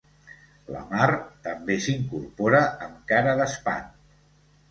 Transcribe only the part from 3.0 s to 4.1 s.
cara d'espant.